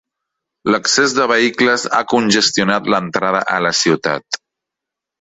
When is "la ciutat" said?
3.71-4.45